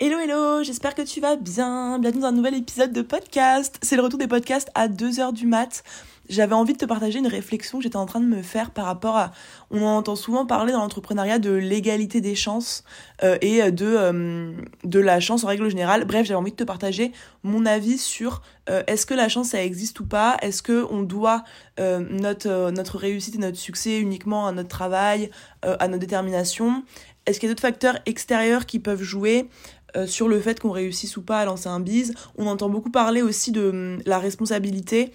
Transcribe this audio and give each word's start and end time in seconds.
Hello 0.00 0.16
hello, 0.20 0.62
j'espère 0.62 0.94
que 0.94 1.02
tu 1.02 1.20
vas 1.20 1.34
bien. 1.34 1.98
Bienvenue 1.98 2.22
dans 2.22 2.28
un 2.28 2.32
nouvel 2.32 2.54
épisode 2.54 2.92
de 2.92 3.02
podcast. 3.02 3.80
C'est 3.82 3.96
le 3.96 4.02
retour 4.02 4.20
des 4.20 4.28
podcasts 4.28 4.70
à 4.76 4.86
2h 4.86 5.32
du 5.32 5.48
mat. 5.48 5.82
J'avais 6.28 6.54
envie 6.54 6.74
de 6.74 6.78
te 6.78 6.84
partager 6.84 7.18
une 7.18 7.26
réflexion 7.26 7.78
que 7.78 7.82
j'étais 7.82 7.96
en 7.96 8.06
train 8.06 8.20
de 8.20 8.26
me 8.26 8.42
faire 8.42 8.70
par 8.70 8.84
rapport 8.84 9.16
à... 9.16 9.32
On 9.72 9.82
entend 9.82 10.14
souvent 10.14 10.46
parler 10.46 10.72
dans 10.72 10.82
l'entrepreneuriat 10.82 11.40
de 11.40 11.50
l'égalité 11.50 12.20
des 12.20 12.36
chances 12.36 12.84
euh, 13.24 13.38
et 13.40 13.72
de, 13.72 13.86
euh, 13.86 14.52
de 14.84 15.00
la 15.00 15.18
chance 15.18 15.42
en 15.42 15.48
règle 15.48 15.68
générale. 15.68 16.04
Bref, 16.04 16.26
j'avais 16.26 16.38
envie 16.38 16.52
de 16.52 16.56
te 16.56 16.64
partager 16.64 17.10
mon 17.42 17.66
avis 17.66 17.98
sur 17.98 18.42
euh, 18.70 18.84
est-ce 18.86 19.04
que 19.04 19.14
la 19.14 19.28
chance 19.28 19.48
ça 19.48 19.64
existe 19.64 19.98
ou 19.98 20.06
pas? 20.06 20.36
Est-ce 20.42 20.62
que 20.62 20.86
on 20.92 21.02
doit 21.02 21.42
notre, 21.78 22.70
notre 22.70 22.98
réussite 22.98 23.36
et 23.36 23.38
notre 23.38 23.56
succès 23.56 23.98
uniquement 23.98 24.46
à 24.46 24.52
notre 24.52 24.68
travail, 24.68 25.30
à 25.62 25.86
notre 25.86 26.00
détermination 26.00 26.82
Est-ce 27.24 27.38
qu'il 27.38 27.48
y 27.48 27.50
a 27.50 27.54
d'autres 27.54 27.62
facteurs 27.62 27.98
extérieurs 28.04 28.66
qui 28.66 28.80
peuvent 28.80 29.02
jouer? 29.02 29.48
Euh, 29.96 30.06
sur 30.06 30.28
le 30.28 30.38
fait 30.38 30.60
qu'on 30.60 30.70
réussisse 30.70 31.16
ou 31.16 31.22
pas 31.22 31.40
à 31.40 31.44
lancer 31.46 31.68
un 31.68 31.80
bise. 31.80 32.12
On 32.36 32.46
entend 32.46 32.68
beaucoup 32.68 32.90
parler 32.90 33.22
aussi 33.22 33.52
de 33.52 33.70
hum, 33.70 34.02
la 34.04 34.18
responsabilité. 34.18 35.12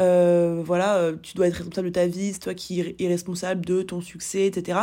Euh, 0.00 0.62
voilà, 0.64 0.96
euh, 0.96 1.16
tu 1.22 1.34
dois 1.34 1.46
être 1.46 1.56
responsable 1.56 1.88
de 1.88 1.92
ta 1.92 2.06
vie, 2.06 2.32
c'est 2.32 2.40
toi 2.40 2.54
qui 2.54 2.80
es 2.98 3.08
responsable 3.08 3.66
de 3.66 3.82
ton 3.82 4.00
succès, 4.00 4.46
etc. 4.46 4.78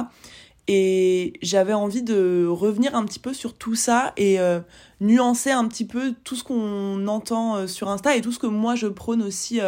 Et 0.67 1.34
j'avais 1.41 1.73
envie 1.73 2.04
de 2.04 2.45
revenir 2.48 2.95
un 2.95 3.04
petit 3.04 3.17
peu 3.20 3.34
sur 3.34 3.55
tout 3.55 3.73
ça 3.73 4.14
et 4.16 4.38
nuancer 5.02 5.50
un 5.50 5.67
petit 5.67 5.86
peu 5.86 6.14
tout 6.23 6.36
ce 6.36 6.44
qu'on 6.44 7.08
entend 7.08 7.67
sur 7.67 7.89
Insta 7.89 8.16
et 8.16 8.22
tout 8.22 8.31
ce 8.31 8.39
que 8.39 8.48
moi 8.48 8.76
je 8.76 8.86
prône 8.86 9.23
aussi 9.23 9.59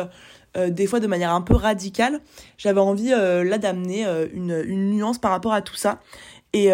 des 0.55 0.87
fois 0.87 0.99
de 0.99 1.07
manière 1.07 1.33
un 1.33 1.41
peu 1.41 1.55
radicale. 1.55 2.21
J'avais 2.57 2.79
envie 2.79 3.09
là 3.09 3.57
d'amener 3.57 4.05
une, 4.33 4.63
une, 4.65 4.91
nuance 4.91 5.17
par 5.17 5.31
rapport 5.31 5.53
à 5.53 5.63
tout 5.63 5.75
ça. 5.75 5.99
Et, 6.53 6.71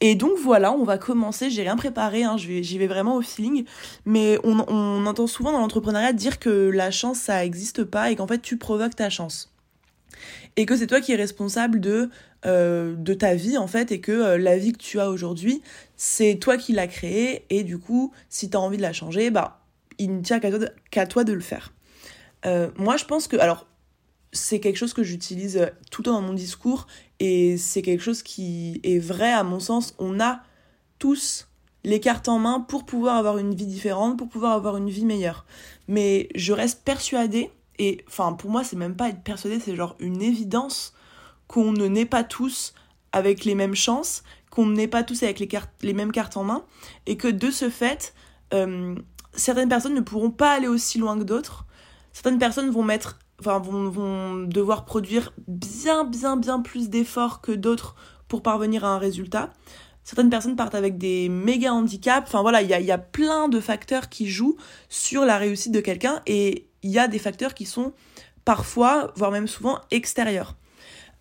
et 0.00 0.14
donc 0.14 0.32
voilà, 0.38 0.72
on 0.72 0.84
va 0.84 0.98
commencer. 0.98 1.50
J'ai 1.50 1.62
rien 1.62 1.76
préparé, 1.76 2.22
hein, 2.22 2.36
j'y 2.36 2.78
vais, 2.78 2.86
vraiment 2.86 3.16
au 3.16 3.22
feeling. 3.22 3.64
Mais 4.04 4.38
on, 4.44 5.06
entend 5.06 5.26
souvent 5.26 5.52
dans 5.52 5.60
l'entrepreneuriat 5.60 6.12
dire 6.12 6.38
que 6.38 6.50
la 6.70 6.90
chance, 6.90 7.18
ça 7.18 7.40
n'existe 7.40 7.84
pas 7.84 8.10
et 8.10 8.16
qu'en 8.16 8.26
fait, 8.26 8.40
tu 8.40 8.58
provoques 8.58 8.96
ta 8.96 9.08
chance. 9.08 9.52
Et 10.56 10.66
que 10.66 10.76
c'est 10.76 10.86
toi 10.86 11.00
qui 11.00 11.12
es 11.12 11.16
responsable 11.16 11.80
de, 11.80 12.10
euh, 12.44 12.96
ta 13.18 13.34
vie, 13.34 13.56
en 13.56 13.66
fait, 13.66 13.90
et 13.90 14.00
que 14.00 14.12
euh, 14.12 14.38
la 14.38 14.58
vie 14.58 14.72
que 14.72 14.78
tu 14.78 15.00
as 15.00 15.10
aujourd'hui, 15.10 15.62
c'est 15.96 16.36
toi 16.36 16.58
qui 16.58 16.72
l'as 16.72 16.86
créée. 16.86 17.44
Et 17.48 17.64
du 17.64 17.78
coup, 17.78 18.12
si 18.28 18.50
tu 18.50 18.56
as 18.56 18.60
envie 18.60 18.76
de 18.76 18.82
la 18.82 18.92
changer, 18.92 19.30
bah, 19.30 19.60
il 19.98 20.14
ne 20.14 20.22
tient 20.22 20.40
qu'à 20.40 20.50
toi, 20.50 20.68
qu'à 20.90 21.06
toi 21.06 21.24
de 21.24 21.32
le 21.32 21.40
faire. 21.40 21.72
Euh, 22.44 22.70
moi, 22.76 22.98
je 22.98 23.06
pense 23.06 23.28
que. 23.28 23.36
Alors, 23.36 23.66
c'est 24.32 24.60
quelque 24.60 24.76
chose 24.76 24.92
que 24.92 25.02
j'utilise 25.02 25.70
tout 25.90 26.02
le 26.02 26.06
temps 26.06 26.12
dans 26.12 26.22
mon 26.22 26.34
discours 26.34 26.86
et 27.20 27.56
c'est 27.56 27.82
quelque 27.82 28.02
chose 28.02 28.22
qui 28.22 28.80
est 28.82 28.98
vrai 28.98 29.32
à 29.32 29.42
mon 29.42 29.60
sens. 29.60 29.94
On 29.98 30.20
a 30.20 30.42
tous 30.98 31.46
les 31.84 32.00
cartes 32.00 32.28
en 32.28 32.38
main 32.38 32.60
pour 32.60 32.84
pouvoir 32.84 33.16
avoir 33.16 33.38
une 33.38 33.54
vie 33.54 33.66
différente, 33.66 34.18
pour 34.18 34.28
pouvoir 34.28 34.52
avoir 34.52 34.76
une 34.76 34.90
vie 34.90 35.04
meilleure. 35.04 35.46
Mais 35.88 36.28
je 36.34 36.52
reste 36.52 36.82
persuadée, 36.84 37.50
et 37.78 38.04
enfin 38.08 38.32
pour 38.32 38.50
moi 38.50 38.64
c'est 38.64 38.76
même 38.76 38.96
pas 38.96 39.08
être 39.08 39.22
persuadée, 39.22 39.60
c'est 39.60 39.76
genre 39.76 39.96
une 40.00 40.20
évidence 40.20 40.94
qu'on 41.46 41.72
ne 41.72 41.86
naît 41.86 42.06
pas 42.06 42.24
tous 42.24 42.74
avec 43.12 43.44
les 43.44 43.54
mêmes 43.54 43.76
chances, 43.76 44.24
qu'on 44.50 44.66
ne 44.66 44.74
naît 44.74 44.88
pas 44.88 45.04
tous 45.04 45.22
avec 45.22 45.38
les, 45.38 45.46
cartes, 45.46 45.70
les 45.82 45.92
mêmes 45.92 46.12
cartes 46.12 46.36
en 46.36 46.44
main, 46.44 46.64
et 47.06 47.16
que 47.16 47.28
de 47.28 47.50
ce 47.50 47.70
fait, 47.70 48.14
euh, 48.52 48.96
certaines 49.32 49.68
personnes 49.68 49.94
ne 49.94 50.00
pourront 50.00 50.30
pas 50.30 50.52
aller 50.52 50.68
aussi 50.68 50.98
loin 50.98 51.16
que 51.18 51.24
d'autres. 51.24 51.66
Certaines 52.12 52.38
personnes 52.38 52.70
vont 52.70 52.82
mettre 52.82 53.18
enfin, 53.40 53.58
vont, 53.58 53.88
vont 53.88 54.36
devoir 54.42 54.84
produire 54.84 55.32
bien, 55.48 56.04
bien, 56.04 56.36
bien 56.36 56.60
plus 56.60 56.88
d'efforts 56.88 57.40
que 57.40 57.52
d'autres 57.52 57.94
pour 58.28 58.42
parvenir 58.42 58.84
à 58.84 58.88
un 58.88 58.98
résultat. 58.98 59.52
Certaines 60.04 60.30
personnes 60.30 60.56
partent 60.56 60.74
avec 60.74 60.98
des 60.98 61.28
méga 61.28 61.72
handicaps. 61.72 62.28
Enfin 62.28 62.42
voilà, 62.42 62.62
il 62.62 62.68
y 62.68 62.74
a, 62.74 62.80
y 62.80 62.92
a 62.92 62.98
plein 62.98 63.48
de 63.48 63.58
facteurs 63.58 64.08
qui 64.08 64.28
jouent 64.28 64.56
sur 64.88 65.24
la 65.24 65.36
réussite 65.36 65.72
de 65.72 65.80
quelqu'un 65.80 66.22
et 66.26 66.68
il 66.82 66.90
y 66.90 66.98
a 66.98 67.08
des 67.08 67.18
facteurs 67.18 67.54
qui 67.54 67.66
sont 67.66 67.92
parfois, 68.44 69.12
voire 69.16 69.32
même 69.32 69.48
souvent, 69.48 69.80
extérieurs. 69.90 70.56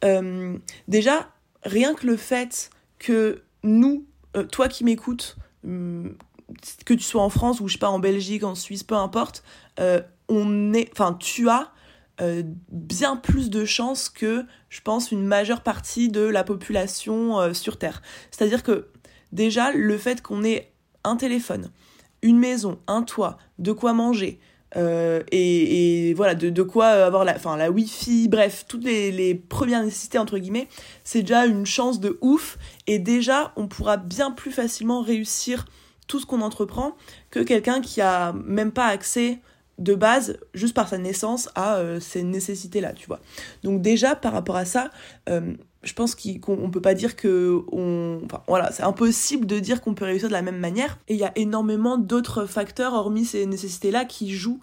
Euh, 0.03 0.57
déjà, 0.87 1.29
rien 1.63 1.95
que 1.95 2.05
le 2.05 2.15
fait 2.15 2.69
que 2.99 3.41
nous, 3.63 4.05
euh, 4.37 4.43
toi 4.43 4.67
qui 4.67 4.83
m'écoutes, 4.83 5.35
hum, 5.65 6.15
que 6.85 6.93
tu 6.93 7.03
sois 7.03 7.23
en 7.23 7.29
France 7.29 7.59
ou 7.59 7.67
je 7.67 7.73
sais 7.73 7.79
pas 7.79 7.89
en 7.89 7.99
Belgique, 7.99 8.43
en 8.43 8.55
Suisse, 8.55 8.83
peu 8.83 8.95
importe, 8.95 9.43
euh, 9.79 10.01
on 10.29 10.73
est, 10.73 10.89
enfin 10.91 11.13
tu 11.19 11.49
as 11.49 11.71
euh, 12.21 12.43
bien 12.69 13.17
plus 13.17 13.49
de 13.49 13.65
chances 13.65 14.09
que, 14.09 14.45
je 14.69 14.81
pense, 14.81 15.11
une 15.11 15.25
majeure 15.25 15.61
partie 15.61 16.09
de 16.09 16.21
la 16.21 16.43
population 16.43 17.39
euh, 17.39 17.53
sur 17.53 17.77
Terre. 17.77 18.01
C'est-à-dire 18.31 18.63
que 18.63 18.87
déjà, 19.31 19.71
le 19.71 19.97
fait 19.97 20.21
qu'on 20.21 20.43
ait 20.43 20.71
un 21.03 21.17
téléphone, 21.17 21.71
une 22.21 22.39
maison, 22.39 22.79
un 22.87 23.03
toit, 23.03 23.37
de 23.59 23.71
quoi 23.71 23.93
manger, 23.93 24.39
euh, 24.77 25.23
et, 25.31 26.13
voilà, 26.15 26.35
de, 26.35 26.63
quoi 26.63 26.87
avoir 26.87 27.23
la, 27.23 27.35
enfin, 27.35 27.55
la 27.57 27.71
Wi-Fi, 27.71 28.27
bref, 28.27 28.65
toutes 28.67 28.83
les, 28.83 29.11
les 29.11 29.35
premières 29.35 29.83
nécessités, 29.83 30.17
entre 30.17 30.37
guillemets, 30.37 30.67
c'est 31.03 31.21
déjà 31.21 31.45
une 31.45 31.65
chance 31.65 31.99
de 31.99 32.17
ouf. 32.21 32.57
Et 32.87 32.99
déjà, 32.99 33.53
on 33.55 33.67
pourra 33.67 33.97
bien 33.97 34.31
plus 34.31 34.51
facilement 34.51 35.01
réussir 35.01 35.65
tout 36.07 36.19
ce 36.19 36.25
qu'on 36.25 36.41
entreprend 36.41 36.95
que 37.31 37.39
quelqu'un 37.39 37.81
qui 37.81 38.01
a 38.01 38.33
même 38.33 38.71
pas 38.71 38.87
accès 38.87 39.39
de 39.77 39.93
base, 39.93 40.37
juste 40.53 40.73
par 40.73 40.87
sa 40.87 40.97
naissance, 40.97 41.49
à 41.55 41.77
euh, 41.77 41.99
ces 41.99 42.23
nécessités-là, 42.23 42.93
tu 42.93 43.07
vois. 43.07 43.19
Donc 43.63 43.81
déjà, 43.81 44.15
par 44.15 44.33
rapport 44.33 44.55
à 44.55 44.65
ça, 44.65 44.89
euh, 45.29 45.53
je 45.83 45.93
pense 45.93 46.15
qu'on 46.15 46.57
ne 46.57 46.71
peut 46.71 46.81
pas 46.81 46.93
dire 46.93 47.15
que... 47.15 47.61
On, 47.71 48.21
enfin, 48.25 48.41
voilà, 48.47 48.71
c'est 48.71 48.83
impossible 48.83 49.45
de 49.45 49.59
dire 49.59 49.81
qu'on 49.81 49.93
peut 49.93 50.05
réussir 50.05 50.29
de 50.29 50.33
la 50.33 50.41
même 50.41 50.59
manière. 50.59 50.97
Et 51.07 51.13
il 51.13 51.19
y 51.19 51.25
a 51.25 51.31
énormément 51.35 51.97
d'autres 51.97 52.45
facteurs, 52.45 52.93
hormis 52.93 53.25
ces 53.25 53.45
nécessités-là, 53.45 54.05
qui 54.05 54.31
jouent. 54.31 54.61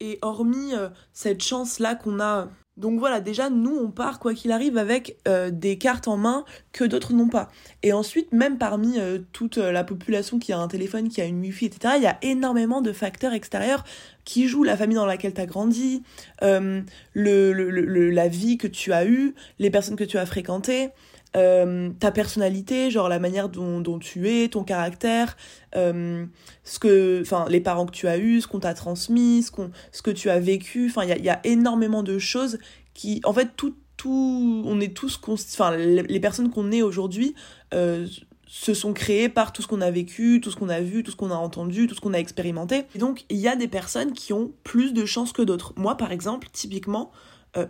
Et 0.00 0.18
hormis 0.22 0.74
euh, 0.74 0.88
cette 1.12 1.42
chance-là 1.42 1.96
qu'on 1.96 2.20
a 2.20 2.48
donc 2.78 3.00
voilà, 3.00 3.20
déjà, 3.20 3.50
nous, 3.50 3.76
on 3.76 3.90
part, 3.90 4.20
quoi 4.20 4.34
qu'il 4.34 4.52
arrive, 4.52 4.78
avec 4.78 5.16
euh, 5.26 5.50
des 5.50 5.78
cartes 5.78 6.06
en 6.06 6.16
main 6.16 6.44
que 6.72 6.84
d'autres 6.84 7.12
n'ont 7.12 7.28
pas. 7.28 7.48
Et 7.82 7.92
ensuite, 7.92 8.32
même 8.32 8.56
parmi 8.56 9.00
euh, 9.00 9.18
toute 9.32 9.58
euh, 9.58 9.72
la 9.72 9.82
population 9.82 10.38
qui 10.38 10.52
a 10.52 10.58
un 10.58 10.68
téléphone, 10.68 11.08
qui 11.08 11.20
a 11.20 11.24
une 11.24 11.40
Wi-Fi, 11.40 11.66
etc., 11.66 11.94
il 11.96 12.04
y 12.04 12.06
a 12.06 12.18
énormément 12.22 12.80
de 12.80 12.92
facteurs 12.92 13.32
extérieurs 13.32 13.84
qui 14.24 14.46
jouent. 14.46 14.62
La 14.62 14.76
famille 14.76 14.94
dans 14.94 15.06
laquelle 15.06 15.34
tu 15.34 15.40
as 15.40 15.46
grandi, 15.46 16.02
le, 16.40 16.84
le, 17.14 18.10
la 18.10 18.28
vie 18.28 18.58
que 18.58 18.68
tu 18.68 18.92
as 18.92 19.06
eue, 19.06 19.34
les 19.58 19.70
personnes 19.70 19.96
que 19.96 20.04
tu 20.04 20.16
as 20.16 20.26
fréquentées, 20.26 20.90
euh, 21.36 21.90
ta 22.00 22.10
personnalité, 22.10 22.90
genre 22.90 23.08
la 23.08 23.18
manière 23.18 23.48
dont, 23.48 23.98
tu 23.98 24.28
es, 24.30 24.48
ton 24.48 24.64
caractère, 24.64 25.36
euh, 25.76 26.24
ce 26.64 26.78
que, 26.78 27.20
enfin, 27.20 27.44
les 27.50 27.60
parents 27.60 27.86
que 27.86 27.92
tu 27.92 28.08
as 28.08 28.18
eus, 28.18 28.40
ce 28.40 28.48
qu'on 28.48 28.60
t'a 28.60 28.72
transmis, 28.72 29.42
ce, 29.42 29.50
qu'on, 29.50 29.70
ce 29.92 30.00
que 30.00 30.10
tu 30.10 30.30
as 30.30 30.40
vécu. 30.40 30.86
Enfin, 30.88 31.04
il 31.04 31.10
y 31.10 31.12
a, 31.12 31.18
y 31.18 31.28
a, 31.28 31.40
énormément 31.44 32.02
de 32.02 32.18
choses 32.18 32.58
qui, 32.94 33.20
en 33.24 33.34
fait, 33.34 33.50
tout, 33.56 33.76
tout, 33.96 34.62
on 34.64 34.80
est 34.80 34.94
tous, 34.96 35.20
enfin, 35.26 35.76
les 35.76 36.20
personnes 36.20 36.50
qu'on 36.50 36.72
est 36.72 36.82
aujourd'hui 36.82 37.34
euh, 37.74 38.06
se 38.46 38.72
sont 38.72 38.94
créées 38.94 39.28
par 39.28 39.52
tout 39.52 39.60
ce 39.60 39.66
qu'on 39.66 39.82
a 39.82 39.90
vécu, 39.90 40.40
tout 40.40 40.50
ce 40.50 40.56
qu'on 40.56 40.70
a 40.70 40.80
vu, 40.80 41.02
tout 41.02 41.10
ce 41.10 41.16
qu'on 41.16 41.30
a 41.30 41.36
entendu, 41.36 41.86
tout 41.86 41.94
ce 41.94 42.00
qu'on 42.00 42.14
a 42.14 42.18
expérimenté. 42.18 42.84
Et 42.94 42.98
donc, 42.98 43.26
il 43.28 43.36
y 43.36 43.48
a 43.48 43.56
des 43.56 43.68
personnes 43.68 44.12
qui 44.12 44.32
ont 44.32 44.52
plus 44.64 44.94
de 44.94 45.04
chance 45.04 45.32
que 45.32 45.42
d'autres. 45.42 45.74
Moi, 45.76 45.96
par 45.96 46.10
exemple, 46.10 46.48
typiquement, 46.52 47.12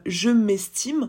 je 0.06 0.28
m'estime 0.28 1.08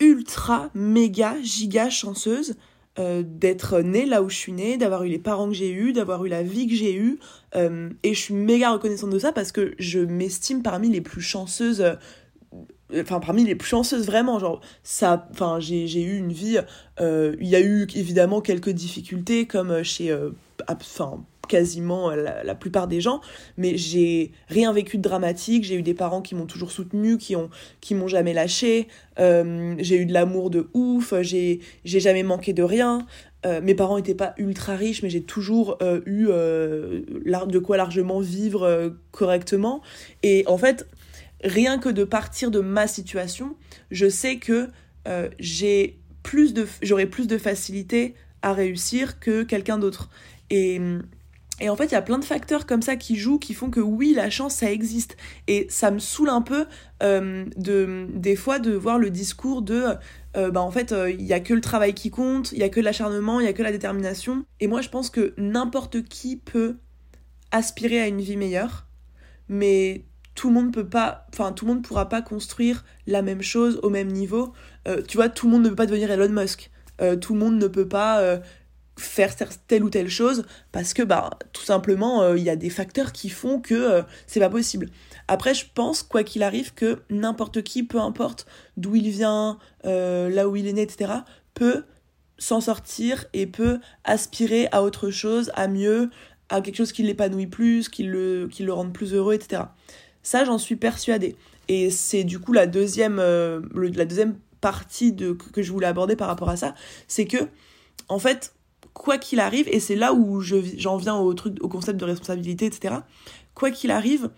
ultra, 0.00 0.70
méga, 0.74 1.36
giga 1.42 1.90
chanceuse 1.90 2.56
euh, 3.00 3.24
d'être 3.26 3.80
née 3.80 4.06
là 4.06 4.22
où 4.22 4.30
je 4.30 4.36
suis 4.36 4.52
née, 4.52 4.76
d'avoir 4.76 5.02
eu 5.02 5.08
les 5.08 5.18
parents 5.18 5.48
que 5.48 5.54
j'ai 5.54 5.72
eus, 5.72 5.92
d'avoir 5.92 6.24
eu 6.24 6.28
la 6.28 6.44
vie 6.44 6.68
que 6.68 6.76
j'ai 6.76 6.94
eue. 6.94 7.18
Euh, 7.56 7.90
et 8.04 8.14
je 8.14 8.20
suis 8.20 8.34
méga 8.34 8.70
reconnaissante 8.70 9.10
de 9.10 9.18
ça 9.18 9.32
parce 9.32 9.50
que 9.50 9.74
je 9.80 9.98
m'estime 9.98 10.62
parmi 10.62 10.88
les 10.90 11.00
plus 11.00 11.20
chanceuses. 11.20 11.80
Euh, 11.80 11.94
enfin, 13.00 13.18
parmi 13.18 13.44
les 13.44 13.56
plus 13.56 13.68
chanceuses 13.68 14.06
vraiment. 14.06 14.38
Genre, 14.38 14.60
ça. 14.84 15.28
Enfin, 15.32 15.58
j'ai 15.58 16.02
eu 16.02 16.18
une 16.18 16.32
vie. 16.32 16.58
Il 17.00 17.48
y 17.48 17.56
a 17.56 17.60
eu 17.60 17.88
évidemment 17.96 18.40
quelques 18.40 18.70
difficultés 18.70 19.46
comme 19.46 19.82
chez. 19.82 20.16
Enfin, 20.68 21.24
quasiment 21.46 22.10
la, 22.10 22.54
plupart 22.54 22.88
des 22.88 23.00
gens, 23.00 23.20
mais 23.56 23.76
j'ai 23.76 24.32
rien 24.48 24.72
vécu 24.72 24.96
de 24.96 25.02
dramatique, 25.02 25.64
j'ai 25.64 25.74
eu 25.74 25.82
des 25.82 25.94
parents 25.94 26.22
qui 26.22 26.34
m'ont 26.34 26.46
toujours 26.46 26.70
soutenu, 26.70 27.18
qui 27.18 27.36
ont 27.36 27.50
qui 27.80 27.94
m'ont 27.94 28.08
jamais 28.08 28.32
lâché, 28.32 28.88
euh, 29.18 29.74
j'ai 29.78 29.96
eu 29.96 30.06
de 30.06 30.12
l'amour 30.12 30.50
de 30.50 30.68
ouf, 30.74 31.14
j'ai 31.22 31.60
j'ai 31.84 32.00
jamais 32.00 32.22
manqué 32.22 32.52
de 32.52 32.62
rien. 32.62 33.06
Euh, 33.46 33.60
mes 33.60 33.74
parents 33.74 33.96
n'étaient 33.96 34.14
pas 34.14 34.34
ultra 34.38 34.74
riches, 34.74 35.02
mais 35.02 35.10
j'ai 35.10 35.22
toujours 35.22 35.76
euh, 35.82 36.00
eu 36.06 36.26
de 36.26 37.58
quoi 37.58 37.76
largement 37.76 38.20
vivre 38.20 38.94
correctement. 39.10 39.82
Et 40.22 40.44
en 40.46 40.56
fait, 40.56 40.86
rien 41.42 41.78
que 41.78 41.90
de 41.90 42.04
partir 42.04 42.50
de 42.50 42.60
ma 42.60 42.86
situation, 42.86 43.56
je 43.90 44.08
sais 44.08 44.38
que 44.38 44.68
j'ai 45.38 45.98
plus 46.22 46.54
de 46.54 46.66
j'aurai 46.82 47.06
plus 47.06 47.26
de 47.26 47.38
facilité 47.38 48.14
à 48.42 48.52
réussir 48.52 49.20
que 49.20 49.42
quelqu'un 49.42 49.78
d'autre. 49.78 50.10
Et 50.50 50.80
et 51.60 51.68
en 51.68 51.76
fait, 51.76 51.86
il 51.86 51.92
y 51.92 51.96
a 51.96 52.02
plein 52.02 52.18
de 52.18 52.24
facteurs 52.24 52.66
comme 52.66 52.82
ça 52.82 52.96
qui 52.96 53.16
jouent, 53.16 53.38
qui 53.38 53.54
font 53.54 53.70
que 53.70 53.80
oui, 53.80 54.12
la 54.14 54.28
chance, 54.28 54.56
ça 54.56 54.72
existe. 54.72 55.16
Et 55.46 55.66
ça 55.70 55.92
me 55.92 56.00
saoule 56.00 56.28
un 56.28 56.42
peu 56.42 56.66
euh, 57.02 57.44
de, 57.56 58.08
des 58.12 58.34
fois 58.34 58.58
de 58.58 58.72
voir 58.72 58.98
le 58.98 59.10
discours 59.10 59.62
de 59.62 59.94
euh, 60.36 60.50
bah 60.50 60.60
en 60.60 60.70
fait, 60.70 60.90
il 60.90 60.96
euh, 60.96 61.12
n'y 61.12 61.32
a 61.32 61.40
que 61.40 61.54
le 61.54 61.60
travail 61.60 61.94
qui 61.94 62.10
compte, 62.10 62.50
il 62.52 62.58
y 62.58 62.64
a 62.64 62.68
que 62.68 62.80
l'acharnement, 62.80 63.40
il 63.40 63.46
y 63.46 63.48
a 63.48 63.52
que 63.52 63.62
la 63.62 63.70
détermination. 63.70 64.44
Et 64.60 64.66
moi, 64.66 64.80
je 64.80 64.88
pense 64.88 65.10
que 65.10 65.32
n'importe 65.36 66.02
qui 66.02 66.36
peut 66.36 66.76
aspirer 67.52 68.00
à 68.00 68.08
une 68.08 68.20
vie 68.20 68.36
meilleure, 68.36 68.86
mais 69.48 70.06
tout 70.34 70.48
le 70.48 70.54
monde 70.54 70.72
peut 70.72 70.88
pas, 70.88 71.26
enfin 71.32 71.52
tout 71.52 71.66
le 71.66 71.74
monde 71.74 71.84
pourra 71.84 72.08
pas 72.08 72.20
construire 72.20 72.84
la 73.06 73.22
même 73.22 73.42
chose 73.42 73.78
au 73.84 73.90
même 73.90 74.08
niveau. 74.08 74.52
Euh, 74.88 75.02
tu 75.06 75.16
vois, 75.16 75.28
tout 75.28 75.46
le 75.46 75.52
monde 75.52 75.62
ne 75.62 75.68
peut 75.68 75.76
pas 75.76 75.86
devenir 75.86 76.10
Elon 76.10 76.30
Musk. 76.30 76.70
tout 77.20 77.34
le 77.34 77.38
monde 77.38 77.58
ne 77.58 77.68
peut 77.68 77.88
pas 77.88 78.40
faire 78.96 79.34
telle 79.66 79.82
ou 79.82 79.90
telle 79.90 80.08
chose 80.08 80.44
parce 80.70 80.94
que 80.94 81.02
bah 81.02 81.30
tout 81.52 81.64
simplement 81.64 82.32
il 82.34 82.42
y 82.44 82.50
a 82.50 82.54
des 82.54 82.70
facteurs 82.70 83.12
qui 83.12 83.28
font 83.28 83.60
que 83.60 84.02
c'est 84.26 84.40
pas 84.40 84.50
possible. 84.50 84.88
Après, 85.28 85.54
je 85.54 85.64
pense, 85.72 86.02
quoi 86.02 86.22
qu'il 86.22 86.42
arrive, 86.42 86.74
que 86.74 87.00
n'importe 87.08 87.62
qui, 87.62 87.82
peu 87.82 87.98
importe 87.98 88.46
d'où 88.76 88.94
il 88.94 89.08
vient, 89.08 89.58
euh, 89.86 90.28
là 90.28 90.48
où 90.48 90.56
il 90.56 90.66
est 90.66 90.72
né, 90.72 90.82
etc., 90.82 91.12
peut 91.54 91.84
s'en 92.36 92.60
sortir 92.60 93.26
et 93.32 93.46
peut 93.46 93.80
aspirer 94.04 94.68
à 94.72 94.82
autre 94.82 95.10
chose, 95.10 95.50
à 95.54 95.68
mieux, 95.68 96.10
à 96.50 96.60
quelque 96.60 96.76
chose 96.76 96.92
qui 96.92 97.02
l'épanouit 97.02 97.46
plus, 97.46 97.88
qui 97.88 98.02
le, 98.02 98.48
qui 98.50 98.64
le 98.64 98.72
rende 98.72 98.92
plus 98.92 99.14
heureux, 99.14 99.34
etc. 99.34 99.62
Ça, 100.22 100.44
j'en 100.44 100.58
suis 100.58 100.76
persuadée. 100.76 101.36
Et 101.68 101.90
c'est 101.90 102.24
du 102.24 102.38
coup 102.38 102.52
la 102.52 102.66
deuxième, 102.66 103.18
euh, 103.18 103.60
la 103.74 104.04
deuxième 104.04 104.36
partie 104.60 105.12
de, 105.12 105.32
que 105.32 105.62
je 105.62 105.72
voulais 105.72 105.86
aborder 105.86 106.16
par 106.16 106.28
rapport 106.28 106.50
à 106.50 106.56
ça, 106.56 106.74
c'est 107.08 107.24
que, 107.24 107.48
en 108.08 108.18
fait, 108.18 108.52
quoi 108.94 109.18
qu'il 109.18 109.40
arrive, 109.40 109.68
et 109.70 109.80
c'est 109.80 109.96
là 109.96 110.14
où 110.14 110.40
j'en 110.40 110.96
viens 110.96 111.16
au, 111.16 111.34
truc, 111.34 111.58
au 111.60 111.68
concept 111.68 111.98
de 111.98 112.04
responsabilité, 112.04 112.66
etc., 112.66 112.96
quoi 113.54 113.70
qu'il 113.70 113.90
arrive, 113.90 114.30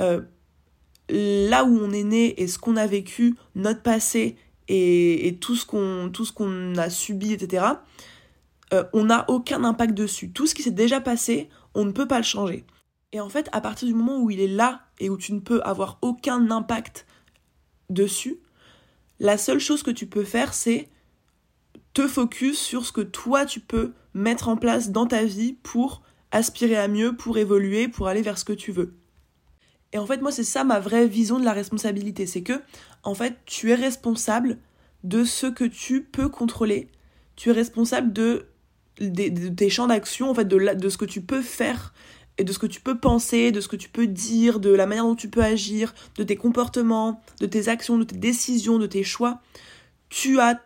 euh, 0.00 0.20
là 1.08 1.64
où 1.64 1.78
on 1.78 1.90
est 1.92 2.02
né 2.02 2.40
et 2.40 2.46
ce 2.46 2.58
qu'on 2.58 2.76
a 2.76 2.86
vécu, 2.86 3.36
notre 3.54 3.82
passé 3.82 4.36
et, 4.68 5.38
tout 5.40 5.56
ce 5.56 5.66
qu'on 5.66 6.10
tout 6.12 6.24
ce 6.24 6.32
qu'on 6.32 6.76
a 6.76 6.90
subi, 6.90 7.32
etc. 7.32 7.64
Euh, 8.72 8.84
on 8.92 9.04
n'a 9.04 9.24
aucun 9.28 9.64
impact 9.64 9.94
dessus. 9.94 10.30
Tout 10.32 10.46
ce 10.46 10.54
qui 10.54 10.62
s'est 10.62 10.70
déjà 10.70 11.00
passé, 11.00 11.48
on 11.74 11.84
ne 11.84 11.92
peut 11.92 12.08
pas 12.08 12.18
le 12.18 12.24
changer. 12.24 12.64
Et 13.12 13.20
en 13.20 13.28
fait, 13.28 13.48
à 13.52 13.60
partir 13.60 13.86
du 13.86 13.94
moment 13.94 14.20
où 14.20 14.30
il 14.30 14.40
est 14.40 14.48
là 14.48 14.82
et 14.98 15.10
où 15.10 15.18
tu 15.18 15.34
ne 15.34 15.40
peux 15.40 15.60
avoir 15.62 15.98
aucun 16.00 16.50
impact 16.50 17.06
dessus, 17.90 18.38
la 19.20 19.36
seule 19.36 19.58
chose 19.58 19.82
que 19.82 19.90
tu 19.90 20.06
peux 20.06 20.24
faire, 20.24 20.54
c'est 20.54 20.88
te 21.94 22.06
focus 22.08 22.58
sur 22.58 22.86
ce 22.86 22.92
que 22.92 23.00
toi 23.00 23.44
tu 23.46 23.60
peux 23.60 23.92
mettre 24.14 24.48
en 24.48 24.56
place 24.56 24.90
dans 24.90 25.06
ta 25.06 25.24
vie 25.24 25.54
pour 25.62 26.02
aspirer 26.30 26.76
à 26.76 26.88
mieux, 26.88 27.14
pour 27.14 27.38
évoluer, 27.38 27.88
pour 27.88 28.08
aller 28.08 28.22
vers 28.22 28.38
ce 28.38 28.44
que 28.44 28.52
tu 28.52 28.72
veux. 28.72 28.94
Et 29.92 29.98
en 29.98 30.06
fait, 30.06 30.20
moi, 30.22 30.32
c'est 30.32 30.44
ça 30.44 30.64
ma 30.64 30.80
vraie 30.80 31.06
vision 31.06 31.38
de 31.38 31.44
la 31.44 31.52
responsabilité. 31.52 32.26
C'est 32.26 32.42
que, 32.42 32.60
en 33.02 33.14
fait, 33.14 33.36
tu 33.44 33.70
es 33.70 33.74
responsable 33.74 34.58
de 35.04 35.24
ce 35.24 35.46
que 35.46 35.64
tu 35.64 36.02
peux 36.02 36.28
contrôler. 36.28 36.88
Tu 37.36 37.50
es 37.50 37.52
responsable 37.52 38.12
de, 38.12 38.46
tes 39.56 39.70
champs 39.70 39.88
d'action, 39.88 40.30
en 40.30 40.34
fait, 40.34 40.46
de, 40.46 40.74
de 40.74 40.88
ce 40.88 40.96
que 40.96 41.04
tu 41.04 41.20
peux 41.20 41.42
faire 41.42 41.92
et 42.38 42.44
de 42.44 42.52
ce 42.52 42.58
que 42.58 42.66
tu 42.66 42.80
peux 42.80 42.98
penser, 42.98 43.52
de 43.52 43.60
ce 43.60 43.68
que 43.68 43.76
tu 43.76 43.90
peux 43.90 44.06
dire, 44.06 44.60
de 44.60 44.70
la 44.70 44.86
manière 44.86 45.04
dont 45.04 45.14
tu 45.14 45.28
peux 45.28 45.42
agir, 45.42 45.94
de 46.16 46.22
tes 46.22 46.36
comportements, 46.36 47.20
de 47.40 47.46
tes 47.46 47.68
actions, 47.68 47.98
de 47.98 48.04
tes 48.04 48.16
décisions, 48.16 48.78
de 48.78 48.86
tes 48.86 49.04
choix. 49.04 49.42
Tu 50.08 50.40
as, 50.40 50.58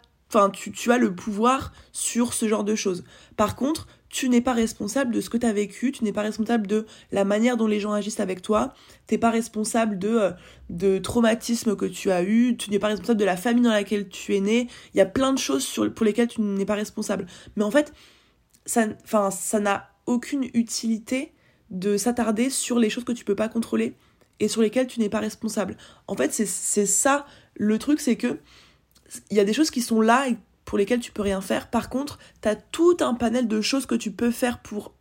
tu, 0.53 0.93
as 0.93 0.99
le 0.99 1.15
pouvoir 1.15 1.73
sur 1.93 2.33
ce 2.33 2.49
genre 2.49 2.65
de 2.65 2.75
choses. 2.75 3.05
Par 3.37 3.57
contre, 3.57 3.87
tu 4.09 4.29
n'es 4.29 4.41
pas 4.41 4.53
responsable 4.53 5.13
de 5.15 5.21
ce 5.21 5.29
que 5.29 5.37
tu 5.37 5.47
as 5.47 5.53
vécu, 5.53 5.93
tu 5.93 6.05
n'es 6.05 6.13
pas 6.13 6.23
responsable 6.23 6.67
de 6.67 6.87
la 7.13 7.25
manière 7.25 7.57
dont 7.57 7.67
les 7.67 7.81
gens 7.81 7.93
agissent 7.93 8.21
avec 8.21 8.41
toi, 8.41 8.73
tu 9.07 9.15
n'es 9.15 9.19
pas 9.19 9.31
responsable 9.31 9.99
de, 9.99 10.09
euh, 10.09 10.31
de 10.71 10.99
traumatismes 10.99 11.77
que 11.77 11.87
tu 11.87 12.11
as 12.11 12.23
eu, 12.23 12.57
tu 12.57 12.71
n'es 12.71 12.79
pas 12.79 12.89
responsable 12.89 13.21
de 13.21 13.25
la 13.25 13.37
famille 13.37 13.65
dans 13.65 13.71
laquelle 13.71 14.09
tu 14.09 14.35
es 14.35 14.41
né. 14.41 14.69
Il 14.95 14.99
y 14.99 15.01
a 15.01 15.07
plein 15.07 15.33
de 15.33 15.39
choses 15.39 15.69
pour 15.95 16.07
lesquelles 16.07 16.29
tu 16.29 16.41
n'es 16.41 16.65
pas 16.65 16.75
responsable. 16.75 17.27
Mais 17.57 17.65
en 17.65 17.71
fait, 17.71 17.93
ça 18.65 18.87
ça 19.31 19.61
n'a 19.61 19.91
aucune 20.07 20.45
utilité 20.55 21.33
de 21.71 21.97
s'attarder 21.97 22.49
sur 22.49 22.79
les 22.79 22.91
choses 22.91 23.05
que 23.05 23.13
tu 23.13 23.25
peux 23.25 23.35
pas 23.35 23.49
contrôler 23.49 23.97
et 24.39 24.49
sur 24.49 24.63
lesquelles 24.63 24.87
tu 24.87 25.01
n'es 25.01 25.09
pas 25.09 25.21
responsable. 25.21 25.77
En 26.07 26.15
fait, 26.15 26.33
c'est 26.33 26.87
ça 26.87 27.27
le 27.55 27.79
truc, 27.79 28.01
c'est 28.01 28.17
que 28.17 28.39
il 29.31 29.37
y 29.37 29.41
a 29.41 29.45
des 29.45 29.53
choses 29.53 29.71
qui 29.71 29.81
sont 29.81 30.01
là 30.01 30.27
pour 30.65 30.79
lesquels 30.79 31.01
tu 31.01 31.13
peux 31.13 31.23
rien 31.23 31.41
faire. 31.41 31.71
Par 31.71 31.89
contre, 31.89 32.19
tu 32.43 32.49
as 32.49 32.57
tout 32.57 32.97
un 33.01 33.15
panel 33.15 33.49
de 33.49 33.61
choses 33.61 33.87
que 33.87 33.95
tu 33.95 34.11
peux 34.11 34.31
faire 34.31 34.61
pour 34.61 34.93